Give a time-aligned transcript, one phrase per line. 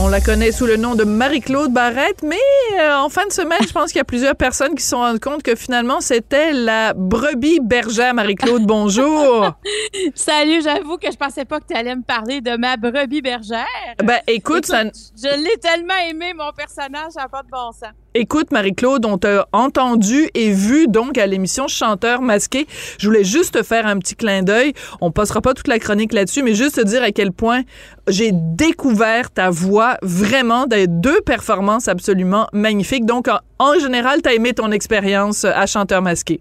[0.00, 2.36] On la connaît sous le nom de Marie-Claude Barrette, mais
[2.80, 4.96] euh, en fin de semaine, je pense qu'il y a plusieurs personnes qui se sont
[4.96, 8.12] rendues compte que finalement, c'était la brebis bergère.
[8.12, 9.52] Marie-Claude, bonjour.
[10.16, 13.66] Salut, j'avoue que je pensais pas que tu allais me parler de ma brebis bergère.
[14.02, 14.82] Ben, écoute, ça...
[14.82, 17.92] je l'ai tellement aimé, mon personnage, ça n'a pas de bon sens.
[18.16, 22.68] Écoute, Marie-Claude, on t'a entendu et vu donc à l'émission Chanteur masqué.
[22.96, 24.72] Je voulais juste te faire un petit clin d'œil.
[25.00, 27.62] On passera pas toute la chronique là-dessus, mais juste te dire à quel point
[28.06, 33.04] j'ai découvert ta voix vraiment des deux performances absolument magnifiques.
[33.04, 33.26] Donc,
[33.58, 36.40] en, général, tu as aimé ton expérience à Chanteur masqué.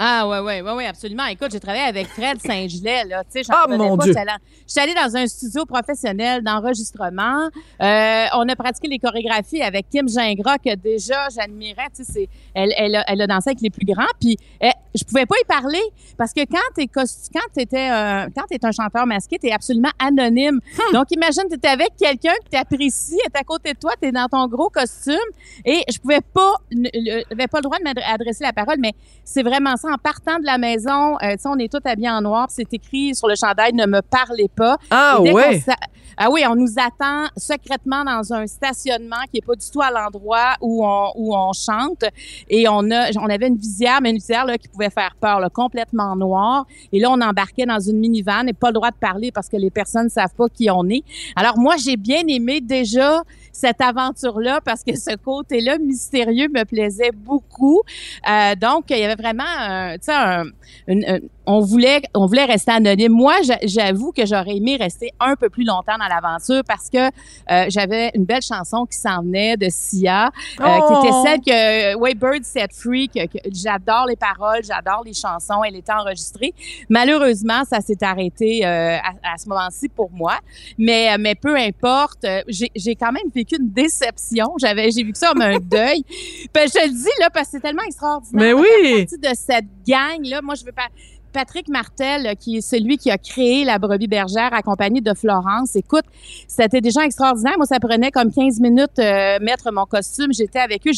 [0.00, 1.26] Ah ouais, ouais, ouais, ouais, absolument.
[1.26, 3.24] Écoute, j'ai travaillé avec Fred Saint-Gelais, là.
[3.24, 4.12] Tu sais, Ah, mon Dieu.
[4.66, 7.48] Je suis allée dans un studio professionnel d'enregistrement.
[7.82, 11.88] Euh, on a pratiqué les chorégraphies avec Kim Gingras, que déjà j'admirais.
[11.96, 14.06] Tu sais, elle, elle, a, elle a dansé avec les plus grands.
[14.20, 15.82] Puis, eh, je pouvais pas y parler
[16.16, 17.04] parce que quand t'es quand
[17.52, 20.60] t'étais un, quand t'es un chanteur masqué, t'es absolument anonyme.
[20.92, 24.46] Donc, imagine, t'étais avec quelqu'un que t'apprécies, est à côté de toi, t'es dans ton
[24.46, 25.16] gros costume
[25.64, 28.92] et je pouvais pas, j'avais pas le droit de m'adresser la parole, mais
[29.24, 29.87] c'est vraiment ça.
[29.88, 32.72] En partant de la maison, euh, tu sais, on est tous habillés en noir, c'est
[32.74, 34.76] écrit sur le chandail ne me parlez pas.
[34.90, 35.62] Ah ouais.
[36.20, 39.90] Ah oui, on nous attend secrètement dans un stationnement qui est pas du tout à
[39.92, 42.04] l'endroit où on où on chante
[42.50, 45.38] et on a on avait une visière mais une visière là qui pouvait faire peur,
[45.38, 48.96] là, complètement noire et là on embarquait dans une minivan et pas le droit de
[48.96, 51.04] parler parce que les personnes savent pas qui on est.
[51.36, 53.22] Alors moi j'ai bien aimé déjà
[53.58, 57.80] cette aventure-là parce que ce côté-là mystérieux me plaisait beaucoup.
[58.30, 60.44] Euh, donc, il y avait vraiment, un- tu sais, un-
[60.86, 63.10] une- un- on voulait, on voulait rester anonyme.
[63.12, 66.98] Moi, j'a- j'avoue que j'aurais aimé rester un peu plus longtemps dans l'aventure parce que
[67.50, 71.24] euh, j'avais une belle chanson qui s'en venait de Sia, euh, qui était Oh.
[71.24, 75.76] celle que Way Bird Set Free, que, que j'adore les paroles, j'adore les chansons, elle
[75.76, 76.52] était enregistrée.
[76.90, 80.34] Malheureusement, ça s'est arrêté euh, à, à ce moment-ci pour moi.
[80.76, 84.54] Mais, mais peu importe, euh, j'ai j'ai quand même vécu une déception.
[84.58, 86.02] J'avais, j'ai vu que ça comme un deuil.
[86.52, 88.40] Ben, je le dis là parce que c'est tellement extraordinaire.
[88.40, 89.06] Mais oui.
[89.06, 90.42] de cette gang là.
[90.42, 90.88] Moi, je veux pas.
[91.32, 95.76] Patrick Martel, euh, qui est celui qui a créé la brebis bergère accompagné de Florence.
[95.76, 96.04] Écoute,
[96.46, 97.54] c'était des gens extraordinaires.
[97.56, 100.32] Moi, ça prenait comme 15 minutes euh, mettre mon costume.
[100.32, 100.90] J'étais avec eux.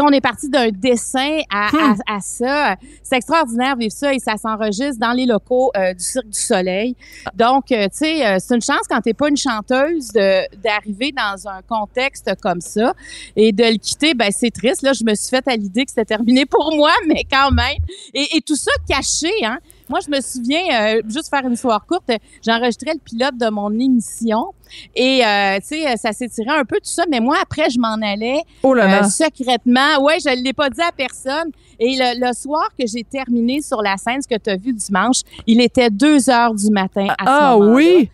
[0.00, 1.94] On est parti d'un dessin à, Hmm.
[2.06, 2.76] à, à ça.
[3.02, 6.94] C'est extraordinaire vivre ça et ça s'enregistre dans les locaux euh, du Cirque du Soleil.
[7.34, 11.12] Donc, euh, tu sais, euh, c'est une chance quand t'es pas une chanteuse de- d'arriver
[11.12, 12.94] dans un contexte comme ça
[13.34, 14.14] et de le quitter.
[14.14, 14.82] Ben, c'est triste.
[14.82, 17.76] Là, je me suis fait à l'idée que c'était terminé pour moi, mais quand même.
[18.14, 19.57] Et, et tout ça caché, hein?
[19.88, 22.10] Moi, je me souviens, euh, juste faire une histoire courte,
[22.44, 24.52] j'enregistrais le pilote de mon émission
[24.94, 27.96] et, euh, tu sais, ça s'étirait un peu tout ça, mais moi, après, je m'en
[28.02, 29.04] allais Oh là là.
[29.04, 30.02] euh, secrètement.
[30.02, 31.50] Ouais, je ne l'ai pas dit à personne.
[31.78, 34.72] Et le, le soir que j'ai terminé sur la scène, ce que tu as vu
[34.72, 37.74] dimanche, il était 2 heures du matin à ce ah moment-là.
[37.74, 38.10] oui?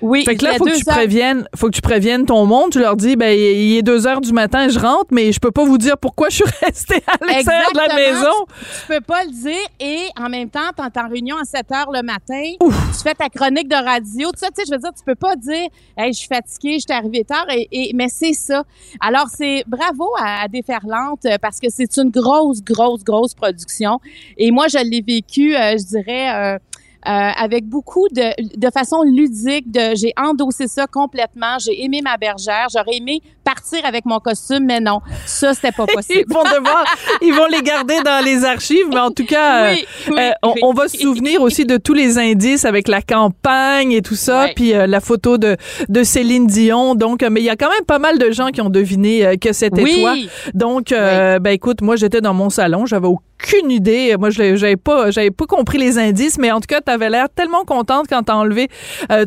[0.00, 0.24] Oui.
[0.24, 2.70] Fait que là, il faut que tu heures- préviennes, faut que tu préviennes ton monde.
[2.72, 5.50] Tu leur dis, ben, il est deux heures du matin, je rentre, mais je peux
[5.50, 8.34] pas vous dire pourquoi je suis restée à l'extérieur de la maison.
[8.80, 11.90] Tu peux pas le dire et en même temps, tu en réunion à 7 heures
[11.92, 12.42] le matin.
[12.60, 14.30] Tu fais ta chronique de radio.
[14.30, 16.74] Tout ça, tu sais, je veux dire, tu peux pas dire, hey, je suis fatiguée,
[16.74, 17.46] je suis arrivée tard.
[17.50, 18.62] Et, et- mais c'est ça.
[19.00, 23.98] Alors, c'est bravo à, à Déferlante euh, parce que c'est une grosse, grosse, grosse production.
[24.36, 26.58] Et moi, je l'ai vécu, euh, je dirais, euh,
[27.02, 29.70] avec beaucoup de, de façon ludique.
[29.70, 31.58] De, j'ai endossé ça complètement.
[31.58, 32.66] J'ai aimé ma bergère.
[32.72, 36.24] J'aurais aimé partir avec mon costume, mais non, ça, c'était pas Ils possible.
[36.34, 36.84] vont devoir,
[37.22, 39.86] ils vont les garder dans les archives, mais en tout cas, euh, Oui,
[40.18, 40.60] euh, on, oui.
[40.64, 44.48] on va se souvenir aussi de tous les indices avec la campagne et tout ça,
[44.54, 45.56] puis euh, la photo de,
[45.88, 46.94] de Céline Dion.
[46.94, 49.52] Donc, mais il y a quand même pas mal de gens qui ont deviné que
[49.54, 50.14] c'était toi.
[50.54, 54.14] Donc, ben écoute, moi j'étais dans mon salon, j'avais aucune idée.
[54.18, 57.28] Moi, je j'avais pas, j'avais pas compris les indices, mais en tout cas, t'avais l'air
[57.34, 58.68] tellement contente quand t'as enlevé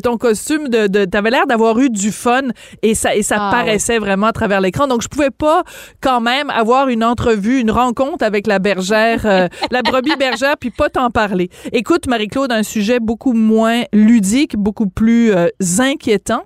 [0.02, 0.68] ton costume.
[0.68, 2.42] De, de t'avais l'air d'avoir eu du fun
[2.82, 4.86] et ça et ça Ah, paraissait vraiment à travers l'écran.
[4.86, 5.62] Donc, je pouvais pas
[6.00, 10.70] quand même avoir une entrevue, une rencontre avec la bergère, euh, la brebis bergère, puis
[10.70, 11.50] pas t'en parler.
[11.72, 15.48] Écoute, Marie-Claude, un sujet beaucoup moins ludique, beaucoup plus euh,
[15.78, 16.44] inquiétant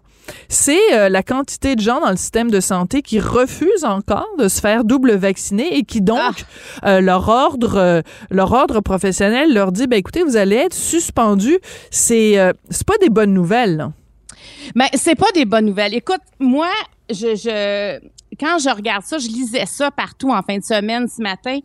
[0.49, 4.49] c'est euh, la quantité de gens dans le système de santé qui refusent encore de
[4.49, 6.45] se faire double vacciner et qui donc
[6.85, 11.59] euh, leur ordre euh, leur ordre professionnel leur dit ben écoutez vous allez être suspendu
[11.91, 12.37] c'est
[12.71, 13.93] c'est pas des bonnes nouvelles là.
[14.75, 15.95] Mais c'est pas des bonnes nouvelles.
[15.95, 16.69] Écoute, moi,
[17.11, 18.01] je, je
[18.39, 21.59] quand je regarde ça, je lisais ça partout en fin de semaine ce matin.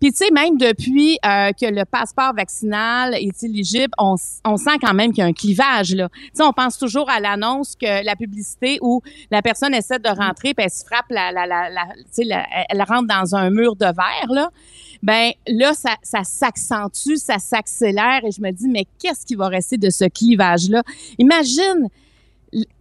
[0.00, 4.78] Puis tu sais, même depuis euh, que le passeport vaccinal est éligible, on, on sent
[4.80, 6.08] quand même qu'il y a un clivage là.
[6.08, 10.08] Tu sais, on pense toujours à l'annonce que la publicité où la personne essaie de
[10.08, 12.28] rentrer, puis elle se frappe, la, la, la, la tu sais,
[12.68, 14.50] elle rentre dans un mur de verre là.
[15.02, 19.48] Ben là, ça, ça s'accentue, ça s'accélère, et je me dis, mais qu'est-ce qui va
[19.48, 20.82] rester de ce clivage là
[21.18, 21.88] Imagine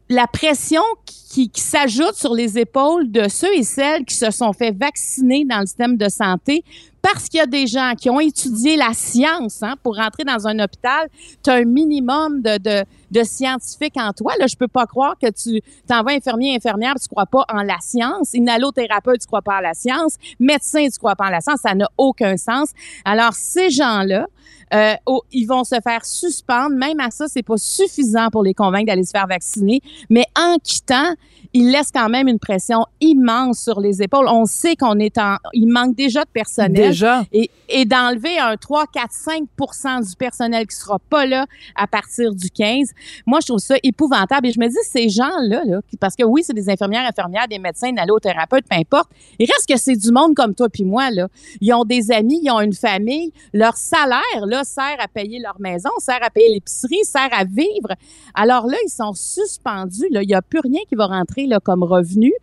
[0.09, 4.71] la pression qui, s'ajoute sur les épaules de ceux et celles qui se sont fait
[4.71, 6.63] vacciner dans le système de santé
[7.03, 10.47] parce qu'il y a des gens qui ont étudié la science hein, pour rentrer dans
[10.47, 11.09] un hôpital.
[11.43, 14.33] Tu as un minimum de, de, de scientifique en toi.
[14.39, 17.77] Là, je peux pas croire que tu t'envoies infirmier, infirmière, tu crois pas en la
[17.81, 18.33] science.
[18.33, 20.15] Inhalothérapeute, tu crois pas en la science.
[20.39, 21.59] Médecin, tu crois pas en la science.
[21.61, 22.69] Ça n'a aucun sens.
[23.03, 24.25] Alors, ces gens-là,
[24.73, 24.93] euh,
[25.33, 26.75] ils vont se faire suspendre.
[26.75, 29.81] Même à ça, c'est pas suffisant pour les convaincre d'aller se faire vacciner.
[30.09, 31.13] Mais en quittant,
[31.53, 34.27] ils laissent quand même une pression immense sur les épaules.
[34.27, 36.92] On sait qu'on est en, il manque déjà de personnel.
[37.31, 39.11] Et, et d'enlever un 3, 4,
[39.57, 41.45] 5% du personnel qui sera pas là
[41.75, 42.91] à partir du 15,
[43.25, 44.47] moi, je trouve ça épouvantable.
[44.47, 47.59] Et je me dis, ces gens-là, là, parce que oui, c'est des infirmières, infirmières, des
[47.59, 49.09] médecins, des allothérapeutes, peu importe,
[49.39, 51.27] il reste que c'est du monde comme toi puis moi, là.
[51.61, 53.31] Ils ont des amis, ils ont une famille.
[53.53, 57.89] Leur salaire, là, sert à payer leur maison, sert à payer l'épicerie, sert à vivre.
[58.33, 60.07] Alors là, ils sont suspendus.
[60.11, 60.21] Là.
[60.23, 62.33] Il n'y a plus rien qui va rentrer là, comme revenu.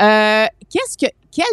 [0.00, 1.12] Euh, Qu'est-ce que.
[1.34, 1.46] Quel,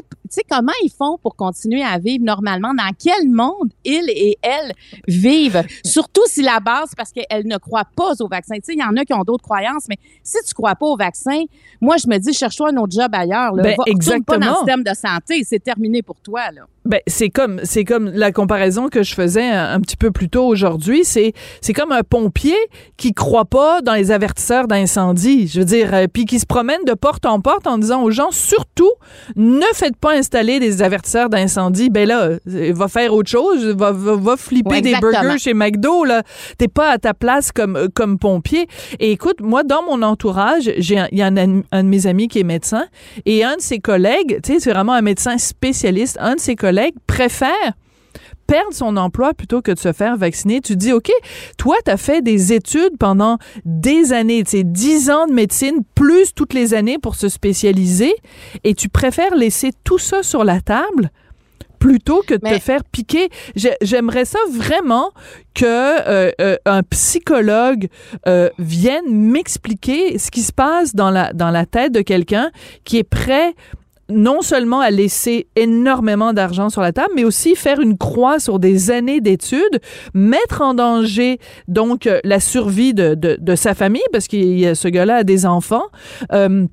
[0.50, 2.74] comment ils font pour continuer à vivre normalement?
[2.74, 4.74] Dans quel monde ils et elles
[5.08, 5.64] vivent?
[5.86, 8.56] Surtout si la base, parce qu'elles ne croient pas au vaccin.
[8.56, 10.86] Tu sais, il y en a qui ont d'autres croyances, mais si tu crois pas
[10.86, 11.44] au vaccin,
[11.80, 13.54] moi, je me dis, cherche-toi un autre job ailleurs.
[13.54, 13.64] Là.
[13.64, 14.58] Ben, Va- retourne pas dans le exactement.
[14.58, 15.44] système de santé.
[15.46, 16.64] C'est terminé pour toi, là.
[16.89, 20.27] Ben, c'est comme c'est comme la comparaison que je faisais un, un petit peu plus
[20.27, 22.57] tôt aujourd'hui, c'est c'est comme un pompier
[22.97, 26.83] qui croit pas dans les avertisseurs d'incendie, je veux dire euh, puis qui se promène
[26.88, 28.89] de porte en porte en disant aux gens surtout
[29.36, 31.91] ne faites pas installer des avertisseurs d'incendie.
[31.91, 35.53] Ben là, euh, va faire autre chose, va va, va flipper Ouais, des burgers chez
[35.53, 36.24] McDo là,
[36.57, 38.65] t'es pas à ta place comme euh, comme pompier.
[39.00, 42.27] Et écoute, moi dans mon entourage, j'ai il y a un, un de mes amis
[42.27, 42.85] qui est médecin
[43.27, 46.56] et un de ses collègues, tu sais, c'est vraiment un médecin spécialiste, un de ses
[46.56, 47.74] collègues préfère
[48.48, 50.60] perdre son emploi plutôt que de se faire vacciner.
[50.60, 51.12] Tu dis, OK,
[51.58, 55.81] toi, tu as fait des études pendant des années, tu sais, 10 ans de médecine,
[55.94, 58.14] plus toutes les années pour se spécialiser,
[58.64, 61.12] et tu préfères laisser tout ça sur la table
[61.78, 63.30] plutôt que de te faire piquer.
[63.56, 65.12] J'ai- J'aimerais ça vraiment
[65.54, 67.88] que euh, euh, un psychologue
[68.28, 72.52] euh, vienne m'expliquer ce qui se passe dans la dans la tête de quelqu'un
[72.84, 73.54] qui est prêt
[74.09, 78.59] non seulement à laisser énormément d'argent sur la table, mais aussi faire une croix sur
[78.59, 79.79] des années d'études,
[80.13, 84.88] mettre en danger donc euh, la survie de, de, de sa famille, parce que ce
[84.88, 85.85] gars-là a des enfants.
[86.33, 86.65] Euh,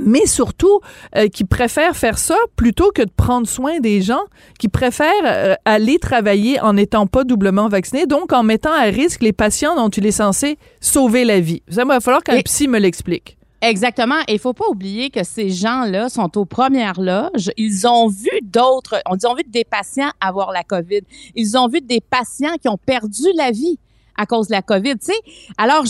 [0.00, 0.80] mais surtout
[1.16, 4.22] euh, qui préfèrent faire ça plutôt que de prendre soin des gens,
[4.58, 9.22] qui préfèrent euh, aller travailler en n'étant pas doublement vaccinés, donc en mettant à risque
[9.22, 11.62] les patients dont il est censé sauver la vie.
[11.68, 13.36] Ça va falloir qu'un psy me l'explique.
[13.62, 14.18] Exactement.
[14.26, 17.52] Et il faut pas oublier que ces gens-là sont aux premières loges.
[17.56, 21.02] Ils ont vu d'autres, on dit, ont vu des patients avoir la COVID.
[21.36, 23.78] Ils ont vu des patients qui ont perdu la vie
[24.16, 25.52] à cause de la COVID, tu sais.
[25.56, 25.84] Alors,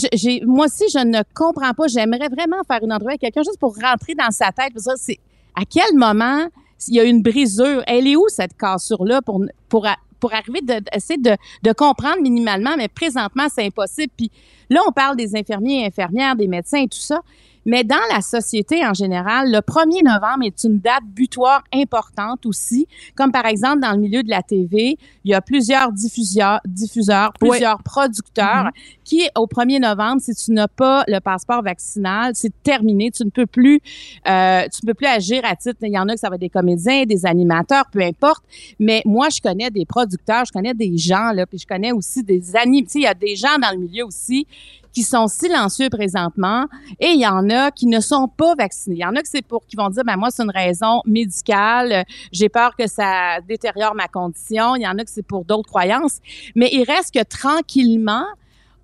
[0.47, 1.89] moi aussi, je ne comprends pas.
[1.89, 4.75] J'aimerais vraiment faire une entrevue avec quelqu'un juste pour rentrer dans sa tête.
[4.75, 5.19] Pour dire, c'est
[5.57, 6.47] à quel moment
[6.89, 7.83] il y a une brisure?
[7.87, 9.89] Elle est où cette cassure-là pour, pour,
[10.21, 14.13] pour arriver de, essayer de, de comprendre minimalement, mais présentement, c'est impossible.
[14.15, 14.31] Puis
[14.69, 17.23] là, on parle des infirmiers et infirmières, des médecins et tout ça.
[17.67, 22.87] Mais dans la société en général, le 1er novembre est une date butoir importante aussi.
[23.15, 26.61] Comme par exemple, dans le milieu de la TV, il y a plusieurs diffuseurs,
[27.39, 28.71] plusieurs producteurs
[29.05, 33.11] qui, au 1er novembre, si tu n'as pas le passeport vaccinal, c'est terminé.
[33.11, 33.81] Tu ne peux plus,
[34.29, 35.79] euh, tu ne peux plus agir à titre.
[35.83, 38.43] Il y en a que ça va être des comédiens, des animateurs, peu importe.
[38.79, 42.23] Mais moi, je connais des producteurs, je connais des gens, là, puis je connais aussi
[42.23, 44.47] des sais, il y a des gens dans le milieu aussi
[44.93, 46.67] qui sont silencieux présentement
[47.01, 48.97] et il y en qui ne sont pas vaccinés.
[48.97, 52.77] Il y en a qui vont dire ben moi c'est une raison médicale, j'ai peur
[52.77, 54.77] que ça détériore ma condition.
[54.77, 56.19] Il y en a que c'est pour d'autres croyances,
[56.55, 58.25] mais il reste que tranquillement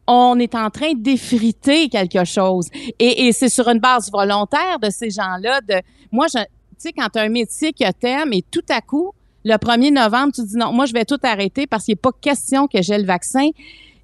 [0.08, 5.10] on est en train d'effriter quelque chose et, c'est sur une base volontaire de ces
[5.10, 5.60] gens-là
[6.10, 6.38] moi tu
[6.78, 9.12] sais quand tu as un métier que t'aimes et tout à coup
[9.44, 12.12] le 1er novembre tu dis non moi je vais tout arrêter parce qu'il n'est pas
[12.18, 13.50] question que j'ai le vaccin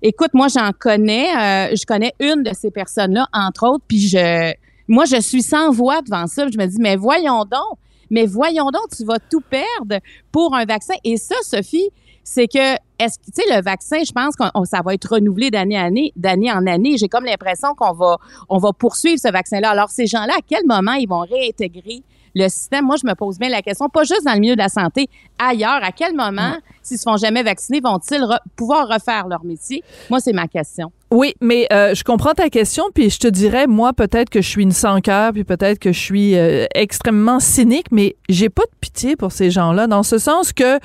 [0.06, 1.30] Écoute, moi, j'en connais.
[1.34, 3.84] euh, je connais une de ces personnes-là, entre autres.
[3.88, 4.52] Puis je,
[4.87, 6.46] moi, je suis sans voix devant ça.
[6.46, 7.78] Je me dis, mais voyons donc,
[8.11, 10.92] mais voyons donc, tu vas tout perdre pour un vaccin.
[11.04, 11.88] Et ça, Sophie,
[12.23, 15.78] c'est que est-ce tu sais le vaccin, je pense que ça va être renouvelé d'année
[15.78, 16.99] en année, d'année en année.
[16.99, 18.18] J'ai comme l'impression qu'on va
[18.50, 19.70] on va poursuivre ce vaccin-là.
[19.70, 22.02] Alors ces gens-là, à quel moment ils vont réintégrer
[22.34, 24.60] le système, moi, je me pose bien la question, pas juste dans le milieu de
[24.60, 28.24] la santé, ailleurs, à quel moment, s'ils se font jamais vacciner, vont-ils
[28.56, 29.82] pouvoir refaire leur métier?
[30.10, 30.92] Moi, c'est ma question.
[31.10, 34.48] Oui, mais euh, je comprends ta question, puis je te dirais, moi, peut-être que je
[34.48, 38.64] suis une sans cœur, puis peut-être que je suis euh, extrêmement cynique, mais j'ai pas
[38.64, 40.80] de pitié pour ces gens-là, dans ce sens que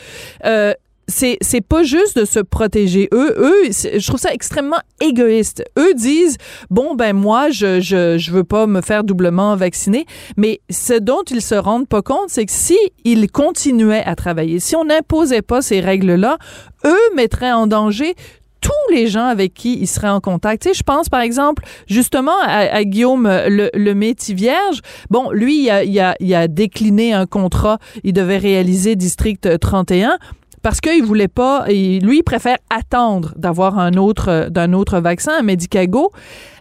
[0.45, 0.73] euh,
[1.09, 5.93] c'est c'est pas juste de se protéger eux eux je trouve ça extrêmement égoïste eux
[5.95, 6.37] disent
[6.69, 10.05] bon ben moi je je je veux pas me faire doublement vacciner
[10.37, 14.59] mais ce dont ils se rendent pas compte c'est que si ils continuaient à travailler
[14.59, 16.37] si on n'imposait pas ces règles là
[16.85, 18.15] eux mettraient en danger
[18.61, 20.63] tous les gens avec qui ils seraient en contact.
[20.63, 24.81] Tu sais, je pense par exemple justement à, Guillaume le, le métier vierge.
[25.09, 27.79] Bon, lui, il a, il, a, il a décliné un contrat.
[28.03, 30.17] Il devait réaliser District 31
[30.61, 35.41] parce qu'il voulait pas, lui, il préfère attendre d'avoir un autre, d'un autre vaccin, un
[35.41, 36.11] Medicago.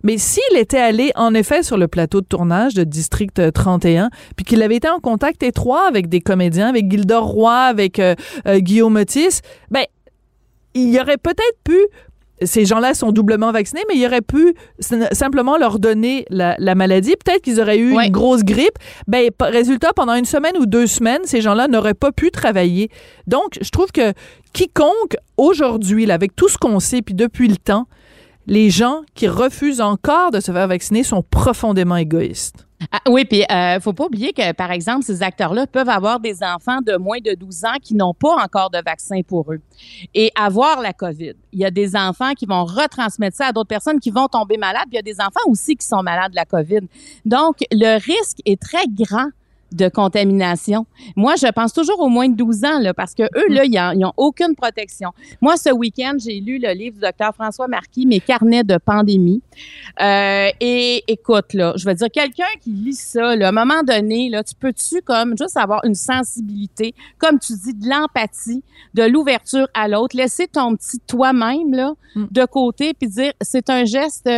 [0.04, 4.44] Mais s'il était allé, en effet, sur le plateau de tournage de District 31, puis
[4.44, 8.14] qu'il avait été en contact étroit avec des comédiens, avec Gilda Roy, avec euh,
[8.46, 9.40] euh, Guillaume Otis,
[9.70, 9.84] ben,
[10.74, 11.78] il aurait peut-être pu
[12.42, 14.54] ces gens-là sont doublement vaccinés, mais il aurait pu
[15.12, 17.14] simplement leur donner la, maladie.
[17.24, 18.78] Peut-être qu'ils auraient eu une grosse grippe.
[19.06, 22.90] Ben, résultat, pendant une semaine ou deux semaines, ces gens-là n'auraient pas pu travailler.
[23.26, 24.12] Donc, je trouve que
[24.52, 27.86] quiconque aujourd'hui, avec tout ce qu'on sait, puis depuis le temps,
[28.46, 32.67] les gens qui refusent encore de se faire vacciner sont profondément égoïstes.
[32.92, 36.44] Ah, oui, puis euh, faut pas oublier que, par exemple, ces acteurs-là peuvent avoir des
[36.44, 39.60] enfants de moins de 12 ans qui n'ont pas encore de vaccin pour eux
[40.14, 41.32] et avoir la COVID.
[41.52, 44.56] Il y a des enfants qui vont retransmettre ça à d'autres personnes qui vont tomber
[44.58, 44.84] malades.
[44.84, 46.82] Puis il y a des enfants aussi qui sont malades de la COVID.
[47.24, 49.30] Donc, le risque est très grand
[49.72, 50.86] de contamination.
[51.16, 53.98] Moi, je pense toujours aux moins de 12 ans, là, parce que eux, là, ils
[53.98, 55.10] n'ont aucune protection.
[55.40, 59.42] Moi, ce week-end, j'ai lu le livre du docteur François Marquis, Mes carnets de pandémie.
[60.00, 63.82] Euh, et écoute, là, je veux dire, quelqu'un qui lit ça, là, à un moment
[63.82, 68.62] donné, là, tu peux-tu comme juste avoir une sensibilité, comme tu dis, de l'empathie,
[68.94, 72.26] de l'ouverture à l'autre, laisser ton petit toi-même, là, mm.
[72.30, 74.28] de côté, puis dire, c'est un geste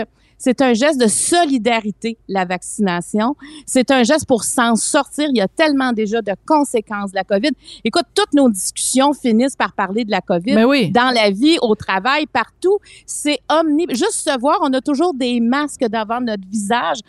[0.40, 3.36] c'est un geste de solidarité, la vaccination.
[3.66, 5.28] C'est un geste pour s'en sortir.
[5.30, 7.50] Il y a tellement déjà de conséquences de la COVID.
[7.84, 10.54] Écoute, toutes nos discussions finissent par parler de la COVID.
[10.54, 10.90] Mais oui.
[10.90, 12.78] Dans la vie, au travail, partout.
[13.04, 13.84] C'est omni.
[13.90, 17.00] Juste se voir, on a toujours des masques devant notre visage.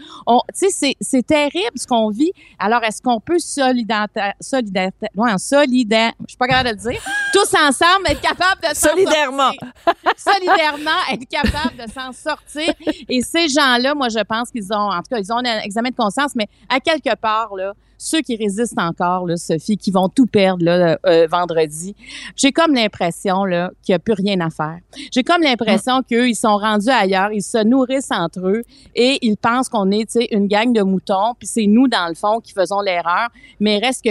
[0.60, 2.34] Tu sais, c'est terrible ce qu'on vit.
[2.60, 5.08] Alors, est-ce qu'on peut solidarité, solidarité,
[5.40, 9.52] solidaire, je suis pas capable de le dire, tous ensemble être capable de s'en Solidairement.
[10.18, 12.74] Solidairement être capable de s'en sortir.
[13.08, 15.90] Et ces gens-là, moi, je pense qu'ils ont, en tout cas, ils ont un examen
[15.90, 20.10] de conscience, mais à quelque part, là, ceux qui résistent encore, là, Sophie, qui vont
[20.10, 21.96] tout perdre là, euh, vendredi,
[22.36, 24.80] j'ai comme l'impression là qu'il n'y a plus rien à faire.
[25.12, 26.04] J'ai comme l'impression mm.
[26.10, 28.64] qu'eux, ils sont rendus ailleurs, ils se nourrissent entre eux
[28.96, 32.40] et ils pensent qu'on est, une gang de moutons, puis c'est nous, dans le fond,
[32.40, 33.30] qui faisons l'erreur.
[33.60, 34.10] Mais reste que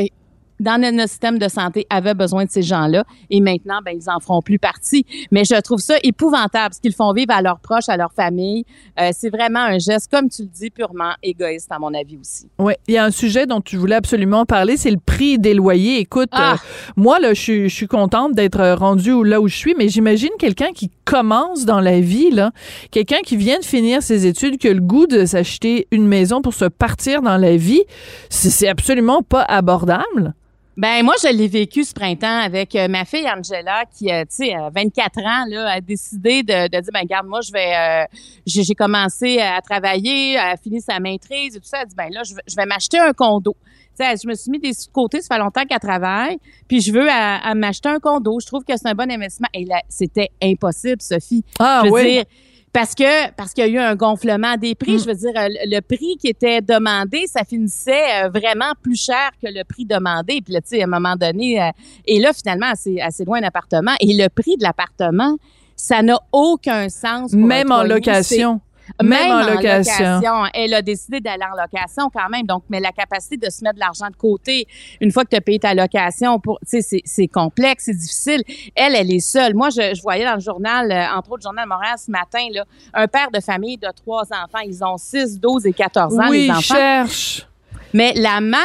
[0.61, 4.21] dans notre système de santé avait besoin de ces gens-là et maintenant, ben, ils en
[4.21, 5.05] feront plus partie.
[5.31, 8.64] Mais je trouve ça épouvantable ce qu'ils font vivre à leurs proches, à leur famille.
[9.00, 12.49] Euh, c'est vraiment un geste, comme tu le dis, purement égoïste à mon avis aussi.
[12.59, 15.55] Oui, il y a un sujet dont tu voulais absolument parler, c'est le prix des
[15.55, 15.99] loyers.
[15.99, 16.52] Écoute, ah!
[16.52, 16.57] euh,
[16.97, 20.90] moi là, je, suis contente d'être rendue là où je suis, mais j'imagine quelqu'un qui
[21.05, 22.50] commence dans la vie là,
[22.90, 26.43] quelqu'un qui vient de finir ses études, qui a le goût de s'acheter une maison
[26.43, 27.83] pour se partir dans la vie,
[28.29, 30.35] c'est absolument pas abordable.
[30.80, 34.46] Ben moi, je l'ai vécu ce printemps avec euh, ma fille Angela qui, euh, tu
[34.46, 38.06] sais, 24 ans, là, a décidé de, de dire, ben regarde, moi, je vais, euh,
[38.46, 41.82] j'ai commencé à travailler, à finir sa maîtrise et tout ça.
[41.82, 43.54] Elle dit, ben là, je vais, je vais m'acheter un condo.
[43.62, 46.92] Tu sais, je me suis mis des côtés, ça fait longtemps qu'elle travaille, puis je
[46.94, 48.38] veux à, m'acheter un condo.
[48.40, 49.49] Je trouve que c'est un bon investissement.
[49.52, 51.44] Et là, c'était impossible, Sophie.
[51.58, 52.10] Ah je veux oui.
[52.10, 52.25] Dire,
[52.73, 54.95] parce que parce qu'il y a eu un gonflement des prix.
[54.95, 54.99] Mm.
[55.00, 59.31] Je veux dire, euh, le prix qui était demandé, ça finissait euh, vraiment plus cher
[59.43, 60.41] que le prix demandé.
[60.45, 61.71] Puis là, tu sais, à un moment donné, euh,
[62.07, 63.93] et là, finalement, c'est assez loin d'appartement.
[64.00, 65.37] Et le prix de l'appartement,
[65.75, 67.33] ça n'a aucun sens.
[67.33, 68.61] Même en location.
[69.02, 70.44] Même, en, location.
[70.54, 72.47] Elle a décidé d'aller en location quand même.
[72.47, 74.66] Donc, mais la capacité de se mettre de l'argent de côté
[75.00, 78.42] une fois que tu as payé ta location, pour, c'est, c'est complexe, c'est difficile.
[78.75, 79.54] Elle, elle est seule.
[79.54, 82.47] Moi, je, je voyais dans le journal, euh, entre autres, le journal Montréal ce matin,
[82.52, 84.61] là, un père de famille de trois enfants.
[84.64, 86.61] Ils ont 6, 12 et 14 ans, oui, les enfants.
[86.61, 87.47] cherche.
[87.92, 88.64] Mais la mère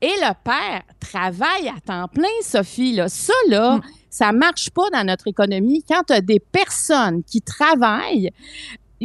[0.00, 2.92] et le père travaillent à temps plein, Sophie.
[2.92, 3.08] Là.
[3.08, 3.82] Ça, là, mm.
[4.10, 5.84] ça marche pas dans notre économie.
[5.88, 8.30] Quand tu as des personnes qui travaillent,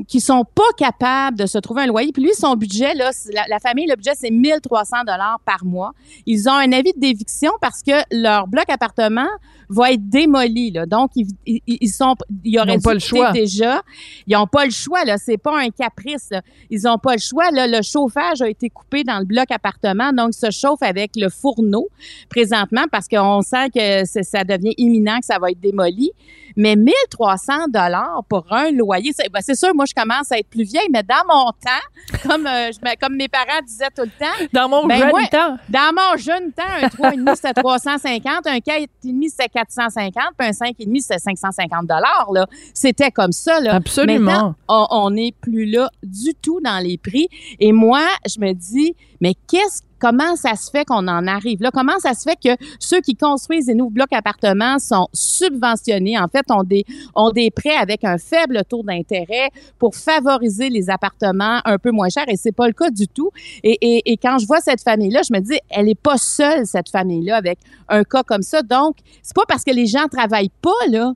[0.07, 2.11] qui sont pas capables de se trouver un loyer.
[2.11, 5.91] Puis lui, son budget, là, la, la, famille, le budget, c'est 1300 dollars par mois.
[6.25, 9.27] Ils ont un avis d'éviction parce que leur bloc appartement
[9.69, 10.71] va être démoli.
[10.71, 10.85] Là.
[10.85, 13.31] Donc, ils, ils, sont, ils auraient pas le choix.
[13.31, 13.81] déjà.
[14.27, 15.03] Ils n'ont pas le choix.
[15.05, 15.17] Là.
[15.17, 16.29] C'est pas un caprice.
[16.69, 17.51] Ils n'ont pas le choix.
[17.51, 17.67] Là.
[17.67, 21.29] Le chauffage a été coupé dans le bloc appartement, donc ils se chauffent avec le
[21.29, 21.87] fourneau
[22.29, 26.11] présentement parce qu'on sent que ça devient imminent que ça va être démoli.
[26.55, 30.63] Mais 1300 dollars pour un loyer, ben, c'est sûr, moi, je commence à être plus
[30.63, 34.45] vieille, mais dans mon temps, comme, euh, je, comme mes parents disaient tout le temps.
[34.53, 35.57] Dans mon ben, jeune temps.
[35.69, 41.01] Dans mon jeune temps, un 3,5 c'était 350, un 4,5 c'était 450, puis un 5,5
[41.01, 42.47] c'était 550 dollars.
[42.73, 43.59] C'était comme ça.
[43.59, 43.75] Là.
[43.75, 44.55] Absolument.
[44.67, 47.27] Maintenant, on n'est plus là du tout dans les prix.
[47.59, 51.71] Et moi, je me dis, mais qu'est-ce comment ça se fait qu'on en arrive là?
[51.71, 56.27] Comment ça se fait que ceux qui construisent des nouveaux blocs appartements sont subventionnés, en
[56.27, 56.85] fait, ont des,
[57.33, 62.27] des prêts avec un faible taux d'intérêt pour favoriser les appartements un peu moins chers
[62.27, 63.29] et c'est pas le cas du tout.
[63.63, 66.65] Et, et, et quand je vois cette famille-là, je me dis, elle est pas seule,
[66.65, 68.61] cette famille-là, avec un cas comme ça.
[68.61, 71.13] Donc, c'est pas parce que les gens travaillent pas, là,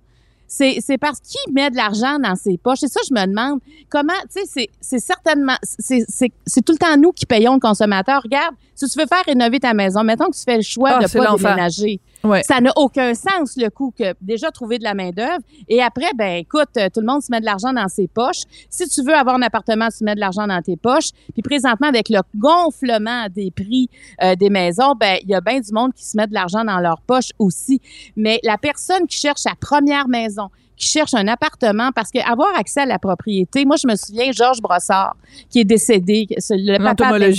[0.47, 2.79] c'est, parce qu'il met de l'argent dans ses poches.
[2.79, 6.05] C'est ça, je me demande comment, tu sais, c'est, certainement, c'est,
[6.65, 8.21] tout le temps nous qui payons le consommateur.
[8.23, 11.03] Regarde, si tu veux faire rénover ta maison, mettons que tu fais le choix Ah,
[11.03, 11.99] de c'est pas déménager.
[12.43, 15.39] Ça n'a aucun sens, le coût que déjà trouver de la main-d'œuvre.
[15.67, 18.41] Et après, ben écoute, euh, tout le monde se met de l'argent dans ses poches.
[18.69, 21.11] Si tu veux avoir un appartement, tu mets de l'argent dans tes poches.
[21.33, 23.89] Puis présentement, avec le gonflement des prix
[24.23, 26.63] euh, des maisons, ben il y a bien du monde qui se met de l'argent
[26.63, 27.81] dans leurs poches aussi.
[28.15, 32.55] Mais la personne qui cherche sa première maison, qui cherche un appartement parce que avoir
[32.57, 35.15] accès à la propriété, moi je me souviens Georges Brossard
[35.49, 37.31] qui est décédé, le papa de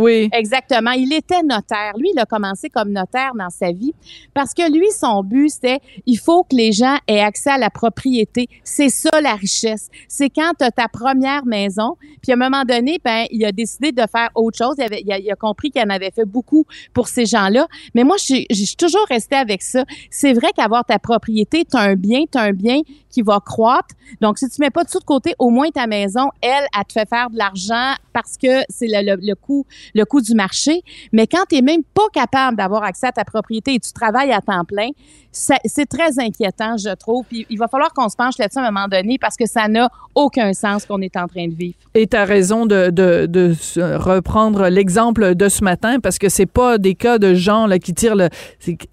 [0.00, 0.28] oui.
[0.32, 0.92] Exactement.
[0.92, 1.92] Il était notaire.
[1.96, 3.92] Lui, il a commencé comme notaire dans sa vie
[4.34, 7.70] parce que lui, son but, c'était il faut que les gens aient accès à la
[7.70, 8.48] propriété.
[8.64, 9.88] C'est ça la richesse.
[10.08, 11.96] C'est quand tu as ta première maison.
[12.22, 14.74] Puis à un moment donné, ben, il a décidé de faire autre chose.
[14.78, 17.66] Il, avait, il, a, il a compris qu'il en avait fait beaucoup pour ces gens-là.
[17.94, 19.84] Mais moi, je suis- toujours restée avec ça.
[20.10, 22.69] C'est vrai qu'avoir ta propriété, tu un bien, tu un bien
[23.10, 23.94] qui va croître.
[24.20, 26.92] Donc, si tu mets pas tout de côté, au moins ta maison, elle, elle te
[26.92, 30.82] fait faire de l'argent parce que c'est le, le, le coût le coût du marché.
[31.12, 34.32] Mais quand tu n'es même pas capable d'avoir accès à ta propriété et tu travailles
[34.32, 34.90] à temps plein,
[35.32, 37.24] c'est très inquiétant, je trouve.
[37.26, 39.68] Puis il va falloir qu'on se penche là-dessus à un moment donné parce que ça
[39.68, 41.76] n'a aucun sens qu'on est en train de vivre.
[41.94, 43.54] Et tu as raison de, de, de
[43.96, 47.94] reprendre l'exemple de ce matin parce que c'est pas des cas de gens là, qui
[47.94, 48.28] tirent le.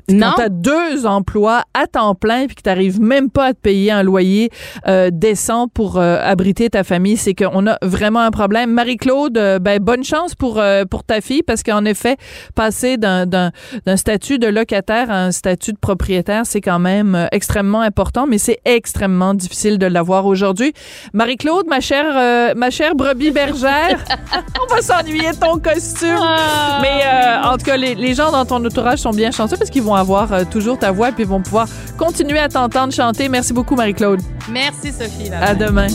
[0.09, 3.53] Quand tu as deux emplois à temps plein puis que tu n'arrives même pas à
[3.53, 4.49] te payer un loyer
[4.87, 8.71] euh, décent pour euh, abriter ta famille, c'est qu'on a vraiment un problème.
[8.71, 12.15] Marie-Claude, euh, ben, bonne chance pour, pour ta fille parce qu'en effet,
[12.55, 13.51] passer d'un
[13.97, 18.59] statut de locataire à un statut de propriétaire, c'est quand même extrêmement important, mais c'est
[18.63, 20.71] extrêmement difficile de l'avoir aujourd'hui.
[21.11, 24.01] Marie-Claude, ma chère, ma chère brebis bergère,
[24.61, 26.23] on va s'ennuyer de ton costume.
[26.81, 29.69] Mais euh, en tout cas, les, les gens dans ton entourage sont bien chanceux parce
[29.69, 33.27] qu'ils vont avoir toujours ta voix et puis ils vont pouvoir continuer à t'entendre chanter.
[33.27, 34.21] Merci beaucoup, Marie-Claude.
[34.49, 35.31] Merci, Sophie.
[35.31, 35.87] À demain.